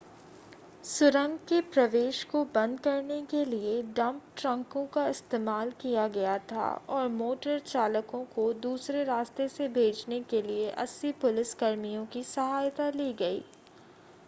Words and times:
सुरंग 0.83 1.37
के 1.49 1.59
प्रवेश 1.63 2.23
को 2.23 2.43
बंद 2.53 2.79
करने 2.79 3.21
के 3.31 3.43
लिए 3.45 3.81
डंप 3.95 4.21
ट्रकों 4.37 4.85
का 4.93 5.05
इस्तेमाल 5.07 5.71
किया 5.81 6.07
गया 6.15 6.37
था 6.51 6.69
और 6.89 7.07
मोटर 7.11 7.59
चालकों 7.61 8.23
को 8.35 8.51
दूसरे 8.63 9.03
रास्ते 9.05 9.47
से 9.49 9.67
भेजने 9.75 10.19
के 10.29 10.41
लिए 10.41 10.71
80 10.79 11.11
पुलिस 11.21 11.53
कर्मियों 11.53 12.05
की 12.13 12.23
सहायता 12.25 12.89
ली 12.91 13.11
गई 13.13 13.43